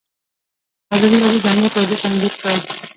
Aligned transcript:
ازادي 0.93 1.17
راډیو 1.23 1.41
د 1.43 1.45
امنیت 1.51 1.73
وضعیت 1.77 2.01
انځور 2.07 2.33
کړی. 2.41 2.59